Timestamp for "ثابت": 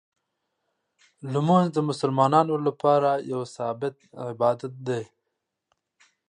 3.55-3.95